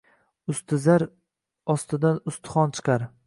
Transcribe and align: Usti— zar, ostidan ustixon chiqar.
Usti— 0.53 0.79
zar, 0.85 1.05
ostidan 1.75 2.19
ustixon 2.33 2.75
chiqar. 2.79 3.11